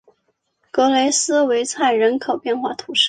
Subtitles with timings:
[0.71, 2.99] 格雷斯维莱人口变化图示